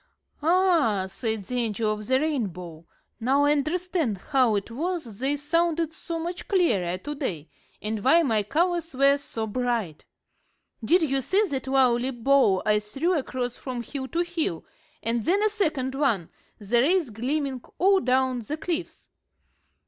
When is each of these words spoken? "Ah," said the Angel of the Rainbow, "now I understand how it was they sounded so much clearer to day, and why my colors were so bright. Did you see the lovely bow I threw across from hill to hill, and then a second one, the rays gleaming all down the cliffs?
"Ah," 0.41 1.05
said 1.07 1.43
the 1.43 1.59
Angel 1.59 1.93
of 1.93 2.07
the 2.07 2.19
Rainbow, 2.19 2.87
"now 3.19 3.43
I 3.45 3.51
understand 3.51 4.17
how 4.17 4.55
it 4.55 4.71
was 4.71 5.19
they 5.19 5.35
sounded 5.35 5.93
so 5.93 6.17
much 6.17 6.47
clearer 6.47 6.97
to 6.97 7.13
day, 7.13 7.49
and 7.83 8.03
why 8.03 8.23
my 8.23 8.41
colors 8.41 8.95
were 8.95 9.17
so 9.17 9.45
bright. 9.45 10.03
Did 10.83 11.03
you 11.03 11.21
see 11.21 11.43
the 11.43 11.61
lovely 11.69 12.09
bow 12.09 12.63
I 12.65 12.79
threw 12.79 13.15
across 13.15 13.57
from 13.57 13.83
hill 13.83 14.07
to 14.07 14.21
hill, 14.21 14.65
and 15.03 15.23
then 15.23 15.43
a 15.43 15.49
second 15.49 15.93
one, 15.93 16.29
the 16.57 16.81
rays 16.81 17.11
gleaming 17.11 17.61
all 17.77 17.99
down 17.99 18.39
the 18.39 18.57
cliffs? 18.57 19.07